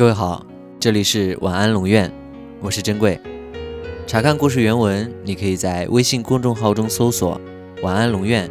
[0.00, 0.46] 各位好，
[0.80, 2.10] 这里是晚安龙院，
[2.62, 3.20] 我是珍贵。
[4.06, 7.38] 查看故事原文，你可以在微信公众号中搜索
[7.84, 8.50] “晚安龙院”，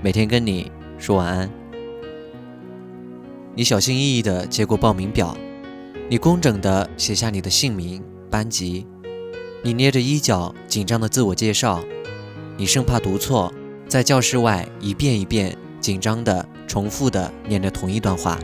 [0.00, 1.50] 每天跟你说晚安。
[3.56, 5.36] 你小心翼翼地接过报名表，
[6.08, 8.00] 你工整地写下你的姓名、
[8.30, 8.86] 班级，
[9.64, 11.82] 你捏着衣角紧张地自我介绍，
[12.56, 13.52] 你生怕读错，
[13.88, 18.38] 在教室外一遍一遍紧张地重复地念着同一段话。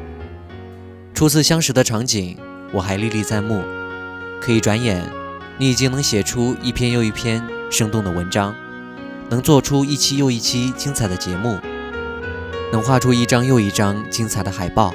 [1.19, 2.37] 初次相识的场景，
[2.71, 3.65] 我还历历在目。
[4.41, 5.03] 可一转眼，
[5.59, 8.55] 你已经能写出一篇又一篇生动的文章，
[9.29, 11.59] 能做出一期又一期精彩的节目，
[12.71, 14.95] 能画出一张又一张精彩的海报，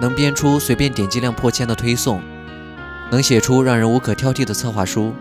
[0.00, 2.22] 能编出随便点击量破千的推送，
[3.10, 5.12] 能写出让人无可挑剔的策划书，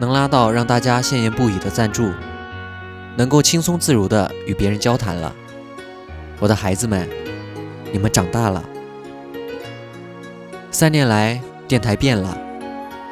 [0.00, 2.10] 能拉到让大家羡艳不已的赞助，
[3.14, 5.32] 能够轻松自如地与别人交谈了。
[6.40, 7.08] 我的孩子们，
[7.92, 8.60] 你们长大了。
[10.78, 12.38] 三年来，电台变了。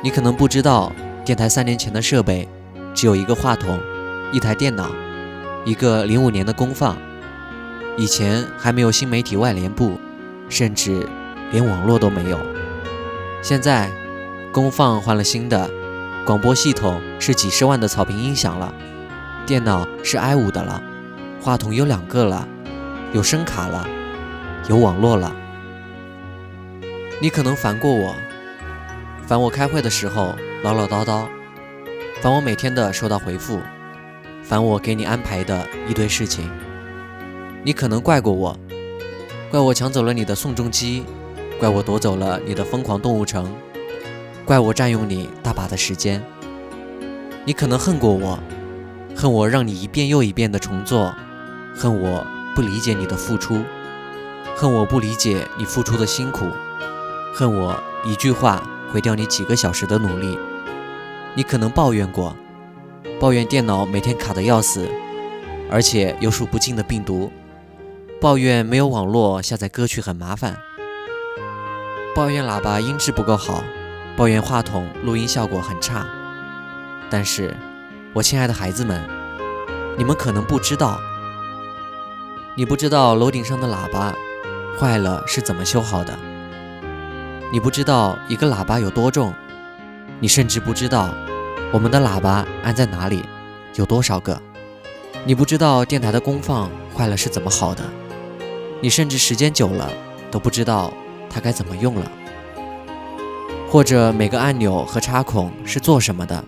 [0.00, 0.92] 你可能不知道，
[1.24, 2.48] 电台三年前的设备
[2.94, 3.80] 只有一个话筒、
[4.30, 4.88] 一台电脑、
[5.64, 6.96] 一个零五年的功放。
[7.96, 9.98] 以前还没有新媒体外联部，
[10.48, 11.08] 甚至
[11.50, 12.38] 连网络都没有。
[13.42, 13.90] 现在，
[14.52, 15.68] 功放换了新的，
[16.24, 18.72] 广播系统是几十万的草坪音响了，
[19.44, 20.80] 电脑是 i 五的了，
[21.40, 22.46] 话筒有两个了，
[23.12, 23.84] 有声卡了，
[24.68, 25.34] 有网络了。
[27.18, 28.14] 你可能烦过我，
[29.26, 31.24] 烦我开会的时候唠唠叨叨，
[32.20, 33.58] 烦我每天的收到回复，
[34.42, 36.50] 烦我给你安排的一堆事情。
[37.62, 38.54] 你可能怪过我，
[39.50, 41.04] 怪我抢走了你的宋仲基，
[41.58, 43.50] 怪我夺走了你的疯狂动物城，
[44.44, 46.22] 怪我占用你大把的时间。
[47.46, 48.38] 你可能恨过我，
[49.16, 51.14] 恨我让你一遍又一遍的重做，
[51.74, 53.62] 恨我不理解你的付出，
[54.54, 56.46] 恨我不理解你付出的辛苦。
[57.38, 60.38] 恨我一句话毁掉你几个小时的努力，
[61.34, 62.34] 你可能抱怨过，
[63.20, 64.88] 抱怨电脑每天卡得要死，
[65.70, 67.30] 而且有数不尽的病毒，
[68.22, 70.56] 抱怨没有网络下载歌曲很麻烦，
[72.14, 73.62] 抱怨喇叭音质不够好，
[74.16, 76.06] 抱怨话筒录音效果很差。
[77.10, 77.54] 但是，
[78.14, 79.06] 我亲爱的孩子们，
[79.98, 80.98] 你们可能不知道，
[82.54, 84.14] 你不知道楼顶上的喇叭
[84.80, 86.18] 坏了是怎么修好的。
[87.52, 89.32] 你不知道一个喇叭有多重，
[90.18, 91.14] 你甚至不知道
[91.72, 93.22] 我们的喇叭安在哪里，
[93.76, 94.40] 有多少个。
[95.24, 97.84] 你不知道电台的功放坏了是怎么好的，
[98.80, 99.88] 你甚至时间久了
[100.30, 100.92] 都不知道
[101.30, 102.10] 它该怎么用了，
[103.70, 106.44] 或者每个按钮和插孔是做什么的。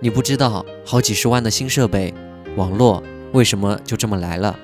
[0.00, 2.14] 你不知道好几十万的新设备、
[2.56, 4.56] 网络为什么就这么来了。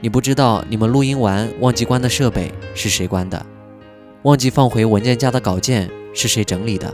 [0.00, 3.44] 你不知道你们录音完忘记关的设备是谁关的。
[4.24, 6.92] 忘记放回文件夹的稿件是谁整理的？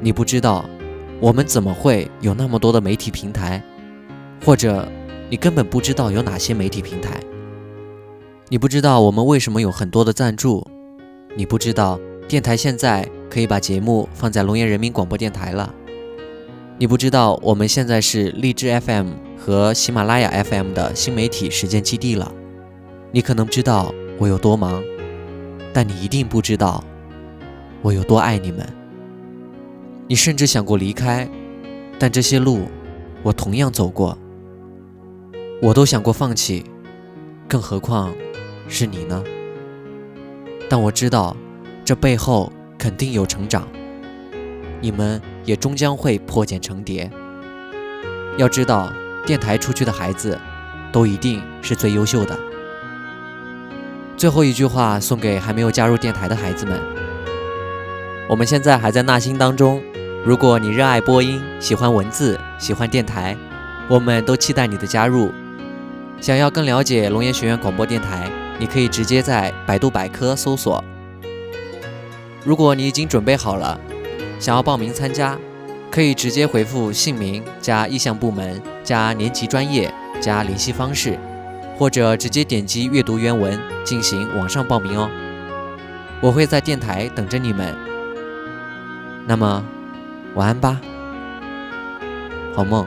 [0.00, 0.68] 你不知道，
[1.20, 3.62] 我们怎么会有那么多的媒体平台？
[4.44, 4.88] 或者
[5.30, 7.20] 你根本不知道有哪些媒体平台？
[8.48, 10.66] 你不知道我们为什么有很多的赞助？
[11.36, 15.72] 你不知道电台现在可以把节目放在龙岩人民广播电台了？
[16.78, 22.32] 你不知道我们现在是荔枝 FM 和喜马拉雅 FM 的新媒体实践基地了？
[23.12, 24.82] 你可能知道我有多忙。
[25.78, 26.82] 但你一定不知道
[27.82, 28.68] 我有多爱你们。
[30.08, 31.28] 你甚至想过离开，
[32.00, 32.62] 但这些路
[33.22, 34.18] 我同样走过。
[35.62, 36.64] 我都想过放弃，
[37.46, 38.12] 更何况
[38.66, 39.22] 是你呢？
[40.68, 41.36] 但我知道
[41.84, 43.68] 这背后肯定有成长，
[44.80, 47.08] 你们也终将会破茧成蝶。
[48.36, 48.92] 要知道，
[49.24, 50.36] 电台出去的孩子
[50.90, 52.36] 都一定是最优秀的。
[54.18, 56.76] 最后一句话送给还没有加入电台的孩子们：
[58.28, 59.80] 我们现在还在纳新当中。
[60.24, 63.36] 如果你热爱播音，喜欢文字，喜欢电台，
[63.88, 65.30] 我们都期待你的加入。
[66.20, 68.28] 想要更了解龙岩学院广播电台，
[68.58, 70.82] 你可以直接在百度百科搜索。
[72.44, 73.78] 如果你已经准备好了，
[74.40, 75.38] 想要报名参加，
[75.92, 81.16] 可以直接回复姓名加意向部门加年级专业加联系方式。
[81.78, 85.08] 或者直接点击阅读原文进行网上报名哦，
[86.20, 87.74] 我会在电台等着你们。
[89.26, 89.64] 那么，
[90.34, 90.80] 晚安吧，
[92.52, 92.84] 好梦。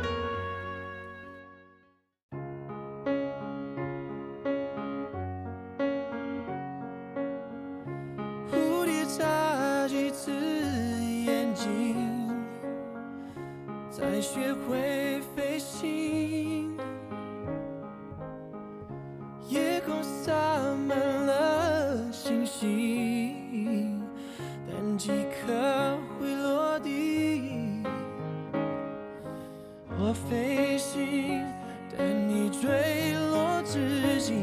[33.81, 34.35] 自己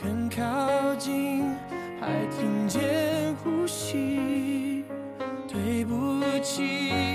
[0.00, 1.54] 很靠近
[2.00, 4.82] 还听见呼吸
[5.46, 7.09] 对不起。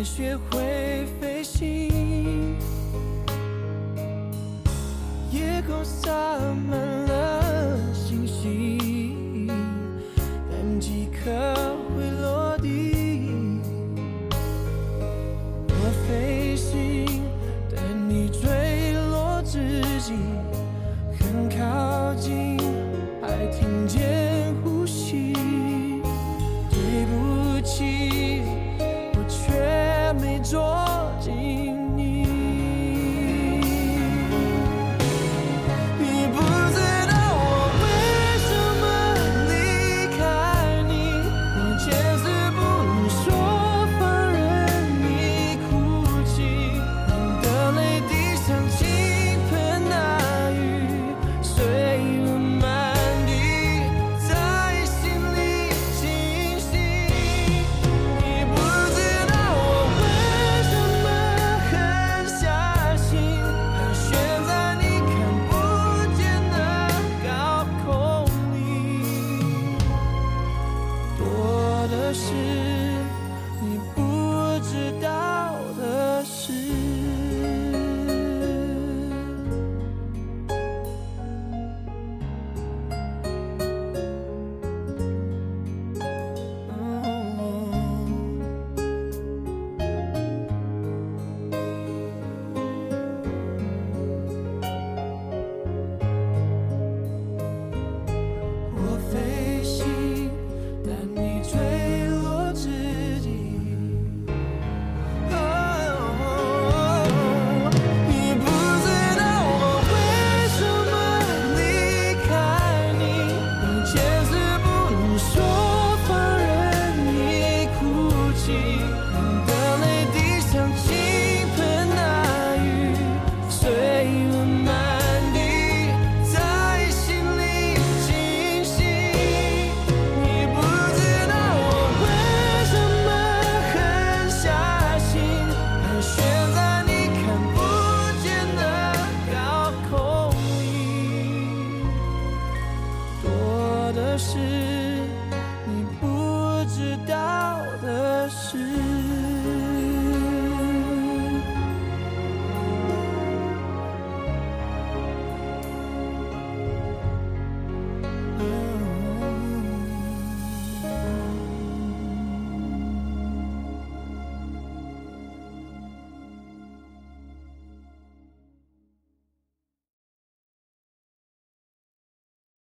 [0.00, 2.56] 才学会飞行。
[5.30, 6.29] 夜空洒。